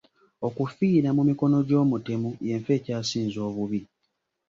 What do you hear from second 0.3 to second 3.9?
Okufiira mu mikono gy'omutemu y'enfa ekyasinze obubi.